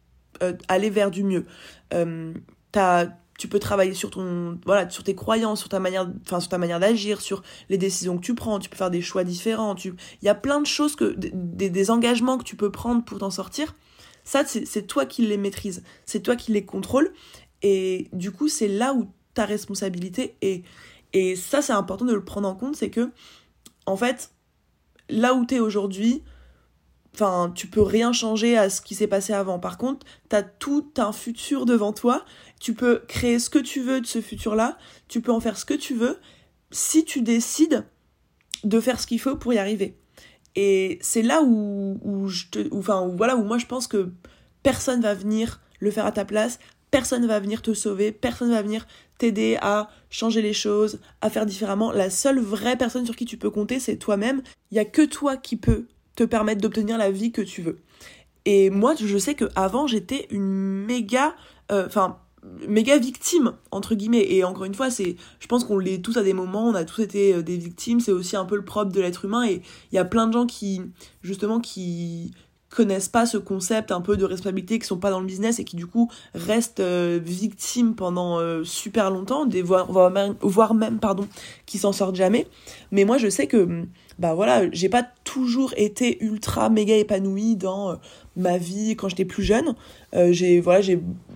euh, 0.41 0.53
aller 0.67 0.89
vers 0.89 1.11
du 1.11 1.23
mieux. 1.23 1.45
Euh, 1.93 2.33
tu 3.37 3.47
peux 3.47 3.59
travailler 3.59 3.93
sur 3.93 4.11
ton 4.11 4.59
voilà 4.65 4.89
sur 4.89 5.03
tes 5.03 5.15
croyances 5.15 5.59
sur 5.59 5.69
ta 5.69 5.79
manière 5.79 6.09
manière 6.57 6.79
d'agir 6.79 7.21
sur 7.21 7.43
les 7.69 7.77
décisions 7.77 8.17
que 8.17 8.21
tu 8.21 8.35
prends. 8.35 8.59
Tu 8.59 8.69
peux 8.69 8.77
faire 8.77 8.91
des 8.91 9.01
choix 9.01 9.23
différents. 9.23 9.75
Il 9.75 9.95
y 10.21 10.29
a 10.29 10.35
plein 10.35 10.61
de 10.61 10.65
choses 10.65 10.95
que 10.95 11.13
des, 11.15 11.69
des 11.69 11.91
engagements 11.91 12.37
que 12.37 12.43
tu 12.43 12.55
peux 12.55 12.71
prendre 12.71 13.03
pour 13.03 13.19
t'en 13.19 13.31
sortir. 13.31 13.75
Ça 14.23 14.43
c'est 14.45 14.87
toi 14.87 15.05
qui 15.05 15.25
les 15.25 15.37
maîtrises. 15.37 15.83
C'est 16.05 16.21
toi 16.21 16.35
qui 16.35 16.51
les 16.51 16.65
contrôles. 16.65 17.11
Et 17.61 18.09
du 18.13 18.31
coup 18.31 18.47
c'est 18.47 18.67
là 18.67 18.93
où 18.93 19.09
ta 19.33 19.45
responsabilité 19.45 20.35
est. 20.41 20.63
Et 21.13 21.35
ça 21.35 21.61
c'est 21.61 21.73
important 21.73 22.05
de 22.05 22.13
le 22.13 22.23
prendre 22.23 22.47
en 22.47 22.55
compte 22.55 22.75
c'est 22.75 22.89
que 22.89 23.09
en 23.85 23.97
fait 23.97 24.31
là 25.09 25.33
où 25.33 25.45
tu 25.45 25.55
es 25.55 25.59
aujourd'hui, 25.59 26.23
enfin, 27.13 27.51
tu 27.55 27.67
peux 27.67 27.81
rien 27.81 28.11
changer 28.11 28.57
à 28.57 28.69
ce 28.69 28.81
qui 28.81 28.95
s'est 28.95 29.07
passé 29.07 29.33
avant. 29.33 29.59
Par 29.59 29.77
contre, 29.77 30.05
tu 30.29 30.35
as 30.35 30.43
tout 30.43 30.91
un 30.97 31.11
futur 31.11 31.65
devant 31.65 31.93
toi. 31.93 32.25
Tu 32.59 32.73
peux 32.73 33.03
créer 33.07 33.39
ce 33.39 33.49
que 33.49 33.59
tu 33.59 33.81
veux 33.81 34.01
de 34.01 34.05
ce 34.05 34.21
futur-là. 34.21 34.77
Tu 35.07 35.21
peux 35.21 35.31
en 35.31 35.39
faire 35.39 35.57
ce 35.57 35.65
que 35.65 35.73
tu 35.73 35.93
veux 35.93 36.19
si 36.71 37.05
tu 37.05 37.21
décides 37.21 37.85
de 38.63 38.79
faire 38.79 38.99
ce 38.99 39.07
qu'il 39.07 39.19
faut 39.19 39.35
pour 39.35 39.53
y 39.53 39.57
arriver. 39.57 39.97
Et 40.55 40.99
c'est 41.01 41.21
là 41.21 41.41
où, 41.41 41.99
où 42.01 42.27
je 42.27 42.45
te, 42.47 42.73
enfin, 42.73 43.07
voilà, 43.15 43.35
où 43.35 43.43
moi 43.43 43.57
je 43.57 43.65
pense 43.65 43.87
que 43.87 44.11
personne 44.63 45.01
va 45.01 45.13
venir 45.13 45.61
le 45.79 45.91
faire 45.91 46.05
à 46.05 46.11
ta 46.11 46.25
place, 46.25 46.59
personne 46.91 47.27
va 47.27 47.39
venir 47.39 47.61
te 47.61 47.73
sauver, 47.73 48.11
personne 48.11 48.51
va 48.51 48.61
venir 48.61 48.87
t'aider 49.17 49.57
à 49.61 49.89
changer 50.09 50.41
les 50.41 50.53
choses, 50.53 50.99
à 51.21 51.29
faire 51.29 51.45
différemment. 51.45 51.91
La 51.91 52.09
seule 52.09 52.39
vraie 52.39 52.77
personne 52.77 53.05
sur 53.05 53.15
qui 53.15 53.25
tu 53.25 53.37
peux 53.37 53.49
compter, 53.49 53.79
c'est 53.79 53.97
toi-même. 53.97 54.41
Il 54.71 54.75
y 54.75 54.79
a 54.79 54.85
que 54.85 55.03
toi 55.03 55.37
qui 55.37 55.55
peux 55.55 55.85
te 56.15 56.23
permettre 56.23 56.61
d'obtenir 56.61 56.97
la 56.97 57.11
vie 57.11 57.31
que 57.31 57.41
tu 57.41 57.61
veux. 57.61 57.77
Et 58.45 58.69
moi, 58.69 58.93
je 58.95 59.17
sais 59.17 59.33
que 59.35 59.45
avant, 59.55 59.87
j'étais 59.87 60.27
une 60.29 60.85
méga, 60.85 61.35
euh, 61.71 61.87
enfin, 61.87 62.19
méga 62.67 62.97
victime 62.97 63.53
entre 63.71 63.95
guillemets. 63.95 64.25
Et 64.29 64.43
encore 64.43 64.65
une 64.65 64.75
fois, 64.75 64.89
c'est, 64.89 65.15
je 65.39 65.47
pense 65.47 65.63
qu'on 65.63 65.79
l'est 65.79 66.01
tous 66.01 66.17
à 66.17 66.23
des 66.23 66.33
moments. 66.33 66.67
On 66.67 66.75
a 66.75 66.85
tous 66.85 67.01
été 67.01 67.33
euh, 67.33 67.41
des 67.41 67.57
victimes. 67.57 67.99
C'est 67.99 68.11
aussi 68.11 68.35
un 68.35 68.45
peu 68.45 68.55
le 68.55 68.63
propre 68.63 68.91
de 68.91 69.01
l'être 69.01 69.25
humain. 69.25 69.45
Et 69.45 69.61
il 69.91 69.95
y 69.95 69.99
a 69.99 70.05
plein 70.05 70.27
de 70.27 70.33
gens 70.33 70.45
qui, 70.45 70.81
justement, 71.23 71.59
qui 71.59 72.33
connaissent 72.69 73.09
pas 73.09 73.25
ce 73.25 73.37
concept 73.37 73.91
un 73.91 74.01
peu 74.01 74.17
de 74.17 74.25
responsabilité, 74.25 74.79
qui 74.79 74.85
sont 74.85 74.97
pas 74.97 75.09
dans 75.09 75.19
le 75.19 75.25
business 75.25 75.59
et 75.59 75.63
qui 75.63 75.75
du 75.75 75.87
coup 75.87 76.09
restent 76.33 76.79
euh, 76.79 77.19
victimes 77.23 77.95
pendant 77.95 78.39
euh, 78.39 78.63
super 78.63 79.11
longtemps, 79.11 79.45
des 79.45 79.61
voire, 79.61 79.89
voire 79.91 80.73
même, 80.73 80.99
pardon, 80.99 81.27
qui 81.65 81.77
s'en 81.77 81.93
sortent 81.93 82.15
jamais. 82.15 82.47
Mais 82.91 83.05
moi 83.05 83.17
je 83.17 83.29
sais 83.29 83.47
que 83.47 83.85
bah 84.17 84.33
voilà, 84.33 84.69
j'ai 84.71 84.89
pas 84.89 85.05
toujours 85.23 85.73
été 85.75 86.23
ultra 86.23 86.69
méga 86.69 86.95
épanouie 86.95 87.55
dans 87.55 87.91
euh, 87.91 87.95
ma 88.35 88.57
vie 88.57 88.95
quand 88.95 89.09
j'étais 89.09 89.25
plus 89.25 89.43
jeune. 89.43 89.75
Euh, 90.13 90.31
j'ai 90.31 90.59
voilà, 90.59 90.81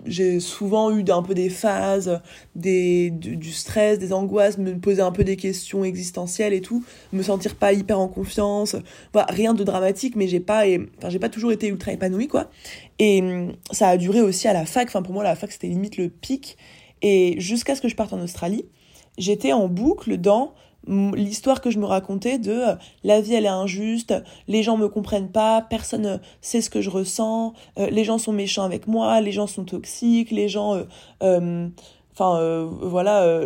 j'ai 0.06 0.40
souvent 0.40 0.92
eu 0.92 1.04
un 1.10 1.24
peu 1.24 1.34
des 1.34 1.50
phases, 1.50 2.20
des 2.56 3.10
du, 3.12 3.52
stress, 3.52 4.00
des 4.00 4.14
angoisses, 4.14 4.58
me 4.58 4.78
poser 4.78 5.02
un 5.02 5.12
peu 5.12 5.24
des 5.24 5.36
questions 5.36 5.84
existentielles 5.84 6.54
et 6.54 6.62
tout, 6.62 6.84
me 7.14 7.24
sentir 7.24 7.56
pas 7.56 7.74
hyper 7.74 8.00
en 8.00 8.08
confiance. 8.08 8.76
Voilà, 9.14 9.28
rien 9.32 9.54
de 9.54 9.64
dramatique, 9.64 10.16
mais 10.16 10.28
j'ai 10.28 10.40
pas 10.40 10.64
enfin 10.98 11.10
j'ai 11.10 11.20
pas 11.20 11.30
toujours 11.30 11.52
été 11.52 11.68
ultra 11.68 11.92
épanouie 11.92 12.28
quoi. 12.28 12.50
Et 13.00 13.22
hum, 13.22 13.54
ça 13.72 13.90
a 13.90 13.98
duré 13.98 14.22
aussi 14.22 14.48
à 14.48 14.54
la 14.54 14.66
fac. 14.66 14.88
Enfin 14.88 15.02
pour 15.02 15.14
moi 15.14 15.24
la 15.24 15.36
fac 15.36 15.52
c'était 15.52 15.68
limite 15.68 15.98
le 15.98 16.10
pic. 16.10 16.58
Et 17.02 17.40
jusqu'à 17.40 17.76
ce 17.76 17.82
que 17.82 17.88
je 17.88 17.96
parte 17.96 18.12
en 18.12 18.22
Australie, 18.22 18.66
j'étais 19.18 19.54
en 19.54 19.68
boucle 19.68 20.18
dans 20.18 20.54
l'histoire 20.88 21.62
que 21.62 21.70
je 21.70 21.80
me 21.80 21.86
racontais 21.86 22.38
de 22.40 22.52
euh, 22.52 22.76
la 23.04 23.22
vie 23.22 23.34
elle 23.34 23.46
est 23.46 23.50
injuste, 23.50 24.14
les 24.48 24.64
gens 24.64 24.78
me 24.78 24.88
comprennent 24.88 25.32
pas, 25.32 25.62
personne 25.62 26.06
euh, 26.06 26.18
sait 26.42 26.62
ce 26.62 26.70
que 26.70 26.82
je 26.82 26.90
ressens, 26.90 27.54
euh, 27.78 27.90
les 27.90 28.04
gens 28.04 28.18
sont 28.18 28.32
méchants 28.32 28.64
avec 28.64 28.88
moi, 28.88 29.22
les 29.22 29.32
gens 29.32 29.48
sont 29.48 29.66
toxiques, 29.66 30.32
les 30.32 30.48
gens 30.48 30.82
enfin 31.22 32.70
voilà 32.82 33.44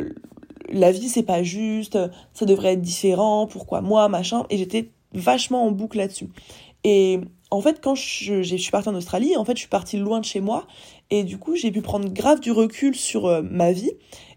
la 0.70 0.92
vie 0.92 1.10
c'est 1.10 1.24
pas 1.24 1.44
juste, 1.44 1.98
ça 2.34 2.46
devrait 2.46 2.74
être 2.74 2.82
différent, 2.82 3.48
pourquoi 3.48 3.82
moi, 3.82 4.08
machin 4.10 4.46
et 4.50 4.58
j'étais 4.58 4.90
vachement 5.14 5.66
en 5.66 5.72
boucle 5.72 5.98
là-dessus. 5.98 6.30
Et 6.84 7.20
en 7.52 7.62
fait 7.62 7.82
quand 7.82 7.96
je, 7.96 8.42
je 8.42 8.56
suis 8.56 8.72
partie 8.72 8.90
en 8.90 8.96
Australie, 8.96 9.36
en 9.38 9.46
fait 9.46 9.54
je 9.54 9.60
suis 9.60 9.70
partie 9.70 9.98
loin 9.98 10.20
de 10.20 10.26
chez 10.26 10.40
moi 10.40 10.66
et 11.10 11.24
du 11.24 11.38
coup 11.38 11.56
j'ai 11.56 11.72
pu 11.72 11.82
prendre 11.82 12.10
grave 12.10 12.40
du 12.40 12.52
recul 12.52 12.96
sur 12.96 13.44
ma 13.44 13.72
vie 13.72 13.92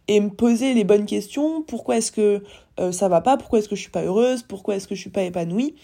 et 0.09 0.21
me 0.21 0.31
poser 0.31 0.75
les 0.75 0.85
bonnes 0.85 1.07
questions. 1.07 1.63
Pourquoi 1.63 1.97
est-ce 1.97 2.13
que 2.13 2.43
euh, 2.79 2.93
ça 2.93 3.09
va 3.09 3.21
pas 3.21 3.37
Pourquoi 3.37 3.59
est-ce 3.59 3.69
que 3.69 3.77
je 3.77 3.81
suis 3.81 3.91
pas 3.91 4.05
heureuse 4.05 4.43
Pourquoi 4.43 4.77
est-ce 4.77 4.89
que 4.89 4.95
je 4.95 5.01
suis 5.01 5.11
pas 5.11 5.23
épanouie? 5.23 5.75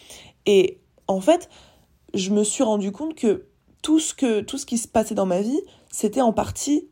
Et 0.47 0.81
en 1.09 1.21
fait, 1.21 1.49
je 2.15 2.31
me 2.31 2.45
suis 2.45 2.63
rendu 2.63 2.93
compte 2.93 3.15
que 3.15 3.47
tout 3.83 3.99
ce 3.99 4.15
que 4.15 4.41
tout 4.41 4.59
ce 4.59 4.67
qui 4.67 4.79
se 4.79 4.89
passait 4.89 5.15
dans 5.15 5.27
ma 5.27 5.41
vie, 5.41 5.61
c'était 5.91 6.21
en 6.21 6.33
partie 6.33 6.89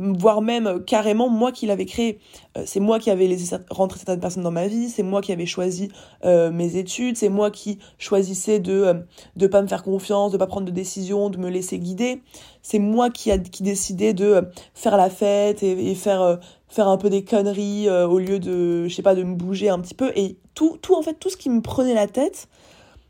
voire 0.00 0.42
même 0.42 0.82
carrément 0.84 1.28
moi 1.28 1.52
qui 1.52 1.66
l'avais 1.66 1.86
créé. 1.86 2.18
c'est 2.64 2.80
moi 2.80 2.98
qui 2.98 3.10
avais 3.10 3.26
laissé 3.26 3.56
rentrer 3.70 3.98
certaines 3.98 4.20
personnes 4.20 4.42
dans 4.42 4.50
ma 4.50 4.66
vie, 4.66 4.88
c'est 4.88 5.02
moi 5.02 5.20
qui 5.20 5.32
avais 5.32 5.46
choisi 5.46 5.90
mes 6.24 6.76
études, 6.76 7.16
c'est 7.16 7.28
moi 7.28 7.50
qui 7.50 7.78
choisissais 7.98 8.60
de 8.60 9.04
ne 9.36 9.46
pas 9.46 9.62
me 9.62 9.66
faire 9.68 9.82
confiance, 9.82 10.32
de 10.32 10.38
pas 10.38 10.46
prendre 10.46 10.66
de 10.66 10.72
décision, 10.72 11.30
de 11.30 11.38
me 11.38 11.50
laisser 11.50 11.78
guider. 11.78 12.22
C'est 12.62 12.78
moi 12.78 13.10
qui 13.10 13.30
a 13.30 13.38
qui 13.38 13.62
décidais 13.62 14.12
de 14.12 14.48
faire 14.74 14.96
la 14.96 15.10
fête 15.10 15.62
et, 15.62 15.90
et 15.90 15.94
faire 15.94 16.38
faire 16.68 16.88
un 16.88 16.96
peu 16.96 17.10
des 17.10 17.24
conneries 17.24 17.90
au 17.90 18.18
lieu 18.18 18.38
de 18.38 18.86
je 18.88 18.94
sais 18.94 19.02
pas 19.02 19.14
de 19.14 19.22
me 19.22 19.34
bouger 19.34 19.68
un 19.68 19.78
petit 19.80 19.94
peu 19.94 20.12
et 20.14 20.38
tout 20.54 20.78
tout 20.80 20.94
en 20.94 21.02
fait 21.02 21.14
tout 21.14 21.28
ce 21.28 21.36
qui 21.36 21.50
me 21.50 21.60
prenait 21.60 21.94
la 21.94 22.06
tête 22.06 22.48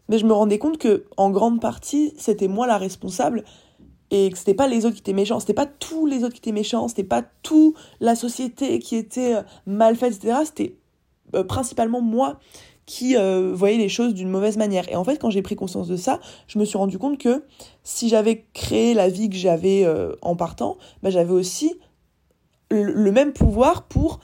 mais 0.08 0.18
je 0.18 0.26
me 0.26 0.32
rendais 0.32 0.58
compte 0.58 0.78
que 0.78 1.04
en 1.16 1.30
grande 1.30 1.60
partie 1.60 2.14
c'était 2.16 2.48
moi 2.48 2.66
la 2.66 2.78
responsable 2.78 3.44
et 4.10 4.30
que 4.30 4.38
c'était 4.38 4.54
pas 4.54 4.68
les 4.68 4.84
autres 4.84 4.94
qui 4.94 5.00
étaient 5.00 5.12
méchants, 5.12 5.40
c'était 5.40 5.54
pas 5.54 5.66
tous 5.66 6.06
les 6.06 6.24
autres 6.24 6.34
qui 6.34 6.40
étaient 6.40 6.52
méchants, 6.52 6.88
c'était 6.88 7.04
pas 7.04 7.22
toute 7.42 7.74
la 8.00 8.14
société 8.14 8.78
qui 8.78 8.96
était 8.96 9.36
euh, 9.36 9.42
mal 9.66 9.96
faite, 9.96 10.16
etc. 10.16 10.38
C'était 10.44 10.76
euh, 11.34 11.44
principalement 11.44 12.00
moi 12.00 12.38
qui 12.86 13.16
euh, 13.16 13.52
voyais 13.54 13.78
les 13.78 13.88
choses 13.88 14.14
d'une 14.14 14.28
mauvaise 14.28 14.56
manière. 14.56 14.88
Et 14.90 14.96
en 14.96 15.04
fait, 15.04 15.16
quand 15.18 15.30
j'ai 15.30 15.42
pris 15.42 15.54
conscience 15.54 15.86
de 15.86 15.96
ça, 15.96 16.18
je 16.48 16.58
me 16.58 16.64
suis 16.64 16.76
rendu 16.76 16.98
compte 16.98 17.18
que 17.18 17.44
si 17.84 18.08
j'avais 18.08 18.46
créé 18.52 18.94
la 18.94 19.08
vie 19.08 19.30
que 19.30 19.36
j'avais 19.36 19.86
en 20.22 20.34
partant, 20.34 20.76
bah, 21.02 21.10
j'avais 21.10 21.32
aussi 21.32 21.78
le, 22.70 23.12
même 23.12 23.32
pouvoir 23.32 23.84
pour 23.84 24.18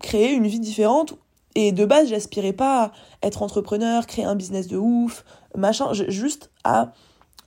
créer 0.00 0.32
une 0.32 0.48
vie 0.48 0.58
différente 0.58 1.16
et 1.54 1.72
de 1.72 1.84
base, 1.84 2.08
j'aspirais 2.08 2.52
pas 2.52 2.84
à 2.84 3.26
être 3.26 3.42
entrepreneur, 3.42 4.06
créer 4.06 4.24
un 4.24 4.36
business 4.36 4.68
de 4.68 4.76
ouf, 4.76 5.24
machin, 5.56 5.92
juste 5.92 6.50
à 6.62 6.92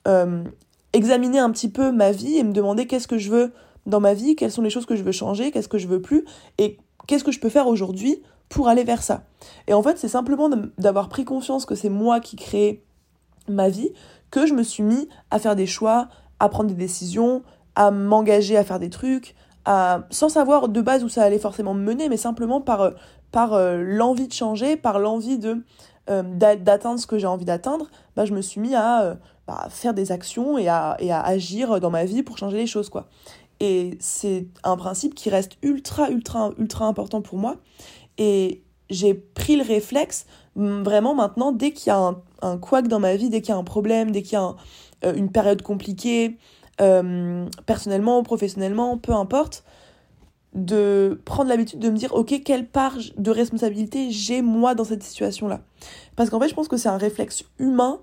euh, 0.07 0.43
examiner 0.93 1.39
un 1.39 1.51
petit 1.51 1.69
peu 1.69 1.91
ma 1.91 2.11
vie 2.11 2.37
et 2.37 2.43
me 2.43 2.53
demander 2.53 2.87
qu'est-ce 2.87 3.07
que 3.07 3.17
je 3.17 3.31
veux 3.31 3.53
dans 3.85 3.99
ma 3.99 4.13
vie, 4.13 4.35
quelles 4.35 4.51
sont 4.51 4.61
les 4.61 4.69
choses 4.69 4.85
que 4.85 4.95
je 4.95 5.03
veux 5.03 5.11
changer, 5.11 5.51
qu'est-ce 5.51 5.67
que 5.67 5.77
je 5.77 5.87
veux 5.87 6.01
plus 6.01 6.25
et 6.57 6.77
qu'est-ce 7.07 7.23
que 7.23 7.31
je 7.31 7.39
peux 7.39 7.49
faire 7.49 7.67
aujourd'hui 7.67 8.21
pour 8.49 8.67
aller 8.67 8.83
vers 8.83 9.01
ça. 9.01 9.23
Et 9.67 9.73
en 9.73 9.81
fait, 9.81 9.97
c'est 9.97 10.09
simplement 10.09 10.49
d'avoir 10.77 11.09
pris 11.09 11.25
conscience 11.25 11.65
que 11.65 11.73
c'est 11.73 11.89
moi 11.89 12.19
qui 12.19 12.35
crée 12.35 12.83
ma 13.47 13.69
vie 13.69 13.91
que 14.29 14.45
je 14.45 14.53
me 14.53 14.63
suis 14.63 14.83
mis 14.83 15.07
à 15.29 15.39
faire 15.39 15.55
des 15.55 15.67
choix, 15.67 16.07
à 16.39 16.49
prendre 16.49 16.69
des 16.69 16.75
décisions, 16.75 17.43
à 17.75 17.91
m'engager 17.91 18.57
à 18.57 18.63
faire 18.63 18.79
des 18.79 18.89
trucs, 18.89 19.35
sans 19.65 20.29
savoir 20.29 20.69
de 20.69 20.81
base 20.81 21.03
où 21.03 21.09
ça 21.09 21.23
allait 21.23 21.39
forcément 21.39 21.73
me 21.73 21.83
mener, 21.83 22.09
mais 22.09 22.17
simplement 22.17 22.61
par 22.61 22.81
euh, 22.81 22.91
par 23.31 23.53
euh, 23.53 23.77
l'envie 23.77 24.27
de 24.27 24.33
changer, 24.33 24.75
par 24.75 24.99
l'envie 24.99 25.37
de 25.37 25.63
euh, 26.09 26.23
d'atteindre 26.23 26.99
ce 26.99 27.07
que 27.07 27.17
j'ai 27.17 27.27
envie 27.27 27.45
d'atteindre, 27.45 27.87
bah, 28.15 28.25
je 28.25 28.33
me 28.33 28.41
suis 28.41 28.59
mis 28.59 28.75
à 28.75 29.17
bah, 29.47 29.67
faire 29.69 29.93
des 29.93 30.11
actions 30.11 30.57
et 30.57 30.67
à, 30.67 30.95
et 30.99 31.11
à 31.11 31.21
agir 31.21 31.79
dans 31.79 31.89
ma 31.89 32.05
vie 32.05 32.23
pour 32.23 32.37
changer 32.37 32.57
les 32.57 32.67
choses. 32.67 32.89
quoi. 32.89 33.07
Et 33.59 33.97
c'est 33.99 34.47
un 34.63 34.77
principe 34.77 35.15
qui 35.15 35.29
reste 35.29 35.53
ultra, 35.61 36.09
ultra, 36.09 36.51
ultra 36.57 36.85
important 36.85 37.21
pour 37.21 37.37
moi. 37.37 37.57
Et 38.17 38.63
j'ai 38.89 39.13
pris 39.13 39.55
le 39.55 39.63
réflexe, 39.63 40.25
vraiment 40.55 41.15
maintenant, 41.15 41.51
dès 41.51 41.71
qu'il 41.71 41.87
y 41.87 41.91
a 41.91 41.97
un, 41.97 42.21
un 42.41 42.81
dans 42.81 42.99
ma 42.99 43.15
vie, 43.15 43.29
dès 43.29 43.41
qu'il 43.41 43.53
y 43.53 43.55
a 43.55 43.57
un 43.57 43.63
problème, 43.63 44.11
dès 44.11 44.21
qu'il 44.21 44.33
y 44.33 44.35
a 44.35 44.55
une 45.13 45.31
période 45.31 45.61
compliquée, 45.61 46.37
personnellement 47.65 48.19
ou 48.19 48.23
professionnellement, 48.23 48.97
peu 48.97 49.13
importe, 49.13 49.63
de 50.53 51.21
prendre 51.23 51.49
l'habitude 51.49 51.79
de 51.79 51.89
me 51.89 51.97
dire 51.97 52.13
ok 52.13 52.41
quelle 52.43 52.67
part 52.67 52.97
de 53.17 53.31
responsabilité 53.31 54.11
j'ai 54.11 54.41
moi 54.41 54.75
dans 54.75 54.83
cette 54.83 55.03
situation 55.03 55.47
là 55.47 55.61
parce 56.17 56.29
qu'en 56.29 56.39
fait 56.41 56.49
je 56.49 56.53
pense 56.53 56.67
que 56.67 56.75
c'est 56.75 56.89
un 56.89 56.97
réflexe 56.97 57.45
humain 57.57 58.01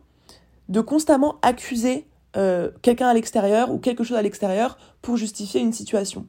de 0.69 0.81
constamment 0.81 1.37
accuser 1.43 2.07
euh, 2.37 2.71
quelqu'un 2.83 3.09
à 3.09 3.15
l'extérieur 3.15 3.71
ou 3.71 3.79
quelque 3.79 4.05
chose 4.05 4.17
à 4.17 4.23
l'extérieur 4.23 4.79
pour 5.03 5.17
justifier 5.17 5.61
une 5.61 5.73
situation 5.73 6.27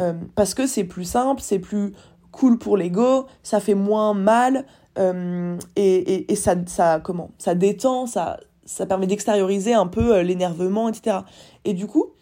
euh, 0.00 0.14
parce 0.34 0.54
que 0.54 0.66
c'est 0.66 0.84
plus 0.84 1.04
simple 1.04 1.42
c'est 1.42 1.58
plus 1.58 1.92
cool 2.30 2.58
pour 2.58 2.76
l'ego 2.76 3.26
ça 3.42 3.60
fait 3.60 3.74
moins 3.74 4.14
mal 4.14 4.64
euh, 4.98 5.56
et, 5.74 6.30
et, 6.30 6.36
ça, 6.36 6.54
ça 6.66 7.00
comment 7.02 7.30
ça 7.38 7.54
détend 7.54 8.06
ça 8.06 8.38
ça 8.64 8.86
permet 8.86 9.06
d'extérioriser 9.06 9.74
un 9.74 9.86
peu 9.86 10.20
l'énervement 10.20 10.88
etc 10.88 11.18
et 11.64 11.74
du 11.74 11.86
coup 11.86 12.12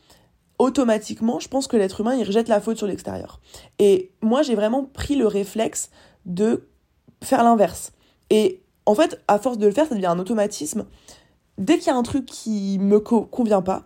automatiquement, 0.61 1.41
je 1.41 1.49
pense 1.49 1.67
que 1.67 1.79
l'être 1.79 2.03
humain, 2.03 2.15
il 2.15 2.23
rejette 2.23 2.49
la 2.49 2.61
faute 2.61 2.77
sur 2.77 2.87
l'extérieur. 2.87 3.41
Et 3.79 4.13
moi, 4.21 4.43
j'ai 4.43 4.55
vraiment 4.55 4.85
pris 4.85 5.17
le 5.17 5.27
réflexe 5.27 5.89
de 6.27 6.69
faire 7.25 7.43
l'inverse. 7.43 7.93
Et 8.29 8.61
en 8.85 8.95
fait, 8.95 9.23
à 9.27 9.39
force 9.39 9.57
de 9.57 9.65
le 9.65 9.73
faire, 9.73 9.87
ça 9.87 9.95
devient 9.95 10.07
un 10.07 10.19
automatisme. 10.19 10.85
Dès 11.61 11.79
qu'il 11.79 11.89
y 11.89 11.91
a 11.91 11.97
un 11.97 12.03
truc 12.03 12.27
qui 12.27 12.79
me 12.81 12.99
convient 12.99 13.63
pas, 13.63 13.85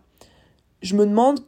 je 0.81 0.95
me 0.95 1.05
demande 1.05 1.41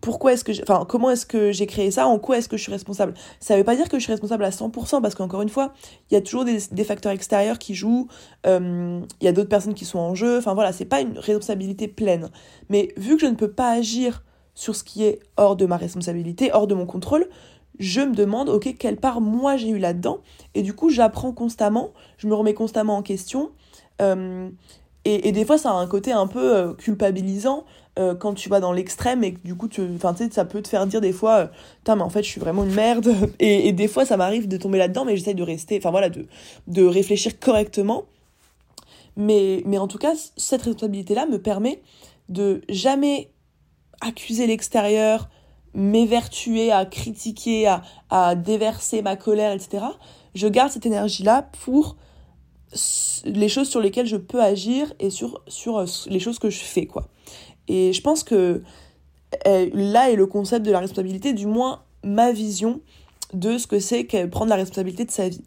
pourquoi 0.00 0.32
est-ce 0.32 0.44
que 0.44 0.52
enfin 0.62 0.84
comment 0.88 1.10
est-ce 1.10 1.26
que 1.26 1.50
j'ai 1.50 1.66
créé 1.66 1.90
ça 1.90 2.06
en 2.06 2.18
quoi 2.18 2.38
est-ce 2.38 2.48
que 2.48 2.56
je 2.56 2.62
suis 2.62 2.70
responsable. 2.70 3.14
Ça 3.40 3.56
veut 3.56 3.64
pas 3.64 3.74
dire 3.74 3.88
que 3.88 3.98
je 3.98 4.04
suis 4.04 4.12
responsable 4.12 4.44
à 4.44 4.50
100% 4.50 5.02
parce 5.02 5.16
qu'encore 5.16 5.42
une 5.42 5.48
fois 5.48 5.72
il 6.10 6.14
y 6.14 6.16
a 6.16 6.20
toujours 6.20 6.44
des, 6.44 6.84
facteurs 6.84 7.10
extérieurs 7.12 7.58
qui 7.58 7.74
jouent 7.74 8.06
euh, 8.46 9.00
il 9.20 9.24
y 9.24 9.28
a 9.28 9.32
d'autres 9.32 9.48
personnes 9.48 9.74
qui 9.74 9.84
sont 9.84 9.98
en 9.98 10.14
jeu 10.14 10.38
enfin 10.38 10.54
voilà 10.54 10.72
c'est 10.72 10.84
pas 10.84 11.00
une 11.00 11.18
responsabilité 11.18 11.88
pleine. 11.88 12.30
Mais 12.68 12.88
vu 12.96 13.16
que 13.16 13.22
je 13.22 13.26
ne 13.26 13.34
peux 13.34 13.50
pas 13.50 13.70
agir 13.70 14.22
sur 14.54 14.76
ce 14.76 14.84
qui 14.84 15.02
est 15.02 15.18
hors 15.36 15.56
de 15.56 15.66
ma 15.66 15.76
responsabilité, 15.76 16.50
hors 16.52 16.68
de 16.68 16.74
mon 16.74 16.86
contrôle, 16.86 17.28
je 17.78 18.00
me 18.00 18.14
demande, 18.14 18.48
ok, 18.48 18.74
quelle 18.78 18.96
part 18.96 19.20
moi 19.20 19.56
j'ai 19.56 19.68
eu 19.68 19.78
là-dedans, 19.78 20.20
et 20.54 20.62
du 20.62 20.72
coup 20.72 20.88
j'apprends 20.88 21.32
constamment, 21.32 21.90
je 22.16 22.26
me 22.26 22.34
remets 22.34 22.54
constamment 22.54 22.96
en 22.96 23.02
question, 23.02 23.50
euh, 24.00 24.48
et, 25.06 25.32
des 25.32 25.44
fois 25.44 25.58
ça 25.58 25.70
a 25.70 25.74
un 25.74 25.86
côté 25.86 26.12
un 26.12 26.26
peu 26.26 26.56
euh, 26.56 26.72
culpabilisant 26.74 27.64
euh, 27.98 28.14
quand 28.14 28.34
tu 28.34 28.48
vas 28.48 28.60
dans 28.60 28.72
l'extrême, 28.72 29.22
et 29.24 29.36
du 29.44 29.54
coup 29.54 29.68
tu, 29.68 29.82
sais, 30.16 30.30
ça 30.30 30.44
peut 30.44 30.60
te 30.60 30.68
faire 30.68 30.86
dire 30.86 31.00
des 31.00 31.12
fois, 31.12 31.50
putain 31.78 31.96
mais 31.96 32.02
en 32.02 32.10
fait 32.10 32.22
je 32.22 32.28
suis 32.28 32.40
vraiment 32.40 32.64
une 32.64 32.74
merde, 32.74 33.14
et, 33.38 33.72
des 33.72 33.88
fois 33.88 34.04
ça 34.04 34.16
m'arrive 34.16 34.48
de 34.48 34.56
tomber 34.56 34.78
là-dedans, 34.78 35.04
mais 35.04 35.16
j'essaie 35.16 35.34
de 35.34 35.42
rester, 35.42 35.78
enfin 35.78 35.90
voilà, 35.90 36.08
de, 36.10 36.26
de 36.66 36.84
réfléchir 36.84 37.38
correctement, 37.38 38.04
mais, 39.16 39.62
mais 39.64 39.78
en 39.78 39.86
tout 39.86 39.98
cas 39.98 40.14
cette 40.36 40.62
responsabilité-là 40.62 41.26
me 41.26 41.40
permet 41.40 41.82
de 42.28 42.62
jamais 42.68 43.30
accuser 44.00 44.46
l'extérieur, 44.46 45.28
m'évertuer 45.72 46.72
à 46.72 46.84
critiquer, 46.84 47.66
à, 47.66 47.82
à 48.10 48.34
déverser 48.34 49.02
ma 49.02 49.16
colère, 49.16 49.52
etc. 49.52 49.84
Je 50.34 50.48
garde 50.48 50.70
cette 50.70 50.86
énergie-là 50.86 51.48
pour 51.64 51.96
les 53.24 53.48
choses 53.48 53.68
sur 53.68 53.80
lesquelles 53.80 54.06
je 54.06 54.16
peux 54.16 54.42
agir 54.42 54.92
et 54.98 55.10
sur, 55.10 55.42
sur 55.48 55.78
euh, 55.78 55.86
les 56.06 56.20
choses 56.20 56.38
que 56.38 56.50
je 56.50 56.60
fais, 56.60 56.86
quoi. 56.86 57.08
Et 57.68 57.92
je 57.92 58.00
pense 58.00 58.22
que 58.22 58.62
euh, 59.46 59.70
là 59.72 60.10
est 60.10 60.16
le 60.16 60.26
concept 60.26 60.64
de 60.64 60.70
la 60.70 60.80
responsabilité, 60.80 61.32
du 61.32 61.46
moins 61.46 61.82
ma 62.04 62.32
vision 62.32 62.80
de 63.32 63.58
ce 63.58 63.66
que 63.66 63.80
c'est 63.80 64.06
que 64.06 64.26
prendre 64.26 64.50
la 64.50 64.56
responsabilité 64.56 65.04
de 65.04 65.10
sa 65.10 65.28
vie. 65.28 65.42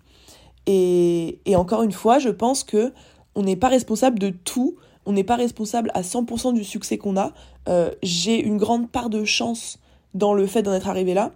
Et, 0.66 1.40
et 1.46 1.56
encore 1.56 1.84
une 1.84 1.94
fois, 1.94 2.20
je 2.20 2.30
pense 2.30 2.64
que 2.64 2.94
on 3.36 3.44
n'est 3.44 3.56
pas 3.56 3.70
responsable 3.70 4.20
de 4.20 4.30
tout, 4.30 4.76
on 5.06 5.14
n'est 5.14 5.24
pas 5.24 5.38
responsable 5.38 5.92
à 5.94 6.02
100% 6.02 6.54
du 6.54 6.64
succès 6.64 6.98
qu'on 6.98 7.16
a. 7.16 7.32
Euh, 7.70 7.92
j'ai 8.04 8.44
une 8.44 8.58
grande 8.58 8.92
part 8.92 9.10
de 9.10 9.24
chance 9.24 9.80
dans 10.14 10.34
le 10.34 10.46
fait 10.46 10.62
d'en 10.62 10.74
être 10.74 10.90
arrivé 10.90 11.14
là. 11.14 11.32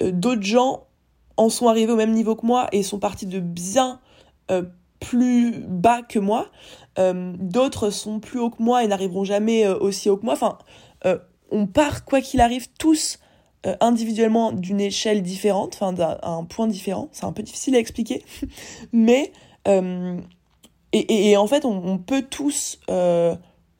D'autres 0.00 0.42
gens 0.42 0.84
en 1.36 1.48
sont 1.48 1.68
arrivés 1.68 1.92
au 1.92 1.96
même 1.96 2.12
niveau 2.12 2.36
que 2.36 2.46
moi 2.46 2.68
et 2.72 2.82
sont 2.82 2.98
partis 2.98 3.26
de 3.26 3.40
bien 3.40 4.00
plus 5.02 5.64
bas 5.66 6.02
que 6.02 6.18
moi. 6.18 6.50
D'autres 6.96 7.90
sont 7.90 8.20
plus 8.20 8.38
hauts 8.38 8.50
que 8.50 8.62
moi 8.62 8.84
et 8.84 8.86
n'arriveront 8.86 9.24
jamais 9.24 9.66
aussi 9.66 10.10
haut 10.10 10.16
que 10.16 10.24
moi. 10.24 10.34
Enfin, 10.34 10.58
on 11.50 11.66
part, 11.66 12.04
quoi 12.04 12.20
qu'il 12.20 12.40
arrive, 12.40 12.68
tous 12.78 13.18
individuellement 13.80 14.52
d'une 14.52 14.80
échelle 14.80 15.22
différente, 15.22 15.74
enfin 15.74 15.92
d'un 15.92 16.44
point 16.44 16.66
différent. 16.66 17.08
C'est 17.12 17.24
un 17.24 17.32
peu 17.32 17.42
difficile 17.42 17.76
à 17.76 17.78
expliquer. 17.78 18.24
Mais 18.92 19.32
et, 20.92 21.36
en 21.38 21.46
fait, 21.46 21.64
on, 21.64 21.96
peut 21.98 22.22
tous 22.22 22.78
euh, 22.90 23.34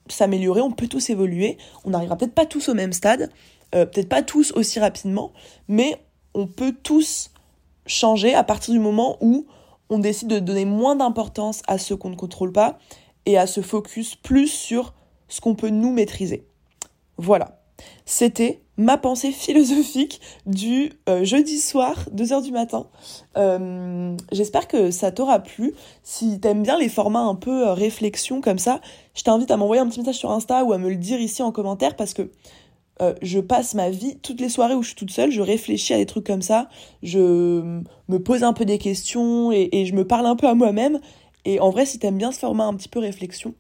s'améliorer, 0.09 0.63
on 0.63 0.71
peut 0.71 0.89
tous 0.89 1.11
évoluer. 1.11 1.59
On 1.85 1.91
n'arrivera 1.91 2.17
peut-être 2.17 2.35
pas 2.35 2.47
tous 2.47 2.71
au 2.71 2.75
même 2.75 2.93
stade, 2.93 3.31
euh, 3.75 3.85
peut-être 3.85 4.09
pas 4.09 4.23
tous 4.23 4.53
aussi 4.53 4.81
rapidement, 4.81 5.33
mais 5.69 5.97
on 6.35 6.47
peut 6.47 6.75
tous 6.83 7.31
changer 7.87 8.35
à 8.35 8.45
partir 8.45 8.73
du 8.73 8.81
moment 8.81 9.19
où 9.21 9.47
on 9.93 9.99
décide 9.99 10.29
de 10.29 10.39
donner 10.39 10.65
moins 10.65 10.97
d'importance 10.97 11.61
à 11.69 11.77
ce 11.77 11.93
qu'on 11.93 12.09
ne 12.09 12.17
contrôle 12.17 12.51
pas 12.51 12.79
et 13.27 13.37
à 13.37 13.47
se 13.47 13.61
focus 13.61 14.17
plus 14.17 14.49
sur 14.49 14.95
ce 15.29 15.43
qu'on 15.43 15.55
peut 15.55 15.69
nous 15.69 15.93
maîtriser. 15.93 16.47
Voilà. 17.19 17.61
C'était 18.07 18.63
ma 18.79 18.97
pensée 18.97 19.33
philosophique 19.33 20.21
du 20.47 20.93
euh, 21.11 21.25
jeudi 21.25 21.59
soir, 21.59 22.09
2h 22.15 22.43
du 22.43 22.53
matin. 22.53 22.87
Euh, 23.37 24.17
j'espère 24.33 24.67
que 24.67 24.91
ça 24.91 25.13
t'aura 25.13 25.41
plu. 25.41 25.75
Si 26.03 26.41
t'aimes 26.41 26.63
bien 26.63 26.79
les 26.79 26.89
formats 26.89 27.25
un 27.25 27.35
peu 27.35 27.69
euh, 27.69 27.75
réflexion 27.75 28.41
comme 28.41 28.59
ça, 28.59 28.81
je 29.15 29.25
t'invite 29.25 29.51
à 29.51 29.59
m'envoyer 29.59 29.83
un 29.83 29.89
petit 29.89 30.01
message 30.01 30.17
sur 30.17 30.31
Insta 30.31 30.65
ou 30.65 30.73
à 30.73 30.79
me 30.79 30.89
le 30.89 30.97
dire 30.97 31.21
ici 31.21 31.43
en 31.43 31.53
commentaire 31.53 31.97
parce 31.97 32.15
que 32.15 32.31
je 33.21 33.41
passe 33.41 33.75
ma 33.75 33.91
vie, 33.91 34.19
toutes 34.23 34.41
les 34.41 34.49
soirées 34.49 34.75
où 34.75 34.83
je 34.83 34.89
suis 34.89 34.97
toute 34.97 35.11
seule, 35.11 35.33
je 35.33 35.41
réfléchis 35.41 35.93
à 35.93 35.97
des 35.97 36.07
trucs 36.07 36.25
comme 36.25 36.43
ça, 36.43 36.69
je 37.03 37.81
me 38.09 38.19
pose 38.19 38.45
un 38.45 38.53
peu 38.53 38.65
des 38.65 38.79
questions 38.79 39.51
et, 39.51 39.85
je 39.87 39.95
me 39.95 40.07
parle 40.07 40.27
un 40.27 40.37
peu 40.37 40.47
à 40.47 40.55
moi-même. 40.55 41.01
Et 41.45 41.59
en 41.59 41.71
vrai, 41.71 41.87
si 41.87 41.99
t'aimes 41.99 42.19
bien 42.19 42.31
ce 42.31 42.39
format 42.39 42.65
un 42.65 42.75
petit 42.75 42.89
peu 42.89 43.01
réflexion, 43.01 43.55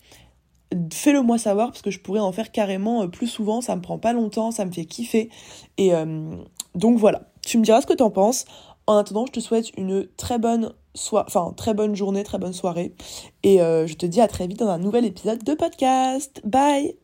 fais-le 0.92 1.22
moi 1.22 1.38
savoir 1.38 1.68
parce 1.68 1.82
que 1.82 1.90
je 1.90 2.00
pourrais 2.00 2.20
en 2.20 2.32
faire 2.32 2.52
carrément 2.52 3.02
euh, 3.02 3.06
plus 3.06 3.26
souvent, 3.26 3.60
ça 3.60 3.76
me 3.76 3.82
prend 3.82 3.98
pas 3.98 4.12
longtemps, 4.12 4.50
ça 4.50 4.64
me 4.64 4.72
fait 4.72 4.84
kiffer 4.84 5.30
et, 5.78 5.94
euh, 5.94 6.34
Donc 6.74 6.98
voilà, 6.98 7.30
tu 7.44 7.58
me 7.58 7.64
diras 7.64 7.80
ce 7.80 7.86
que 7.86 7.94
t'en 7.94 8.10
penses. 8.10 8.44
En 8.86 8.96
attendant, 8.96 9.26
je 9.26 9.32
te 9.32 9.40
souhaite 9.40 9.70
une 9.76 10.08
très 10.16 10.38
bonne 10.38 10.72
soirée, 10.94 11.26
enfin 11.28 11.52
très 11.56 11.72
bonne 11.72 11.94
journée, 11.94 12.24
très 12.24 12.38
bonne 12.38 12.52
soirée. 12.52 12.94
Et 13.42 13.60
euh, 13.60 13.86
je 13.86 13.94
te 13.94 14.06
dis 14.06 14.20
à 14.20 14.28
très 14.28 14.46
vite 14.46 14.58
dans 14.58 14.68
un 14.68 14.78
nouvel 14.78 15.04
épisode 15.04 15.42
de 15.44 15.54
podcast. 15.54 16.40
Bye 16.44 17.01